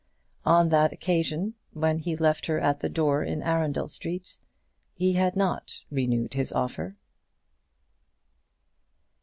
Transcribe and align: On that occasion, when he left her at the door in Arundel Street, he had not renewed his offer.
On 0.47 0.69
that 0.69 0.91
occasion, 0.91 1.53
when 1.73 1.99
he 1.99 2.15
left 2.15 2.47
her 2.47 2.59
at 2.59 2.79
the 2.79 2.89
door 2.89 3.23
in 3.23 3.43
Arundel 3.43 3.87
Street, 3.87 4.39
he 4.95 5.13
had 5.13 5.35
not 5.35 5.83
renewed 5.91 6.33
his 6.33 6.51
offer. 6.51 6.97